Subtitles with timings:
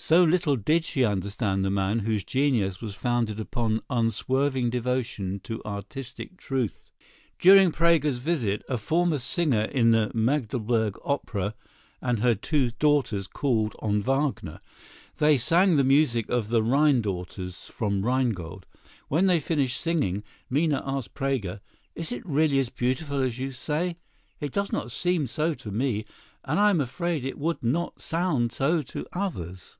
[0.00, 5.60] So little did she understand the man whose genius was founded upon unswerving devotion to
[5.64, 6.92] artistic truth.
[7.40, 11.52] During Praeger's visit, a former singer at the Magdeburg opera
[12.00, 14.60] and her two daughters called on Wagner.
[15.16, 18.66] They sang the music of the Rhine daughters from "Rheingold."
[19.08, 21.60] When they finished singing, Minna asked Praeger:
[21.96, 23.98] "Is it really as beautiful as you say?
[24.38, 26.04] It does not seem so to me,
[26.44, 29.76] and I'm afraid it would not sound so to others."